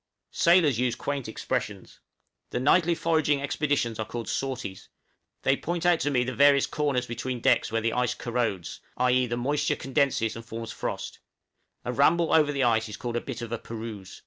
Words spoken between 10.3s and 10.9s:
and forms